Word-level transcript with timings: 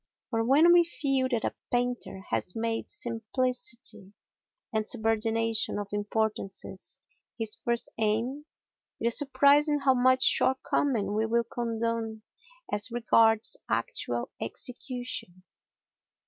For 0.31 0.43
when 0.43 0.73
we 0.73 0.83
feel 0.83 1.27
that 1.29 1.43
a 1.45 1.53
painter 1.71 2.23
has 2.29 2.55
made 2.55 2.89
simplicity 2.89 4.13
and 4.73 4.87
subordination 4.87 5.77
of 5.77 5.89
importances 5.93 6.97
his 7.37 7.53
first 7.63 7.87
aim, 7.99 8.45
it 8.99 9.05
is 9.05 9.15
surprising 9.19 9.81
how 9.81 9.93
much 9.93 10.23
shortcoming 10.23 11.13
we 11.13 11.27
will 11.27 11.43
condone 11.43 12.23
as 12.71 12.89
regards 12.89 13.57
actual 13.69 14.31
execution. 14.41 15.43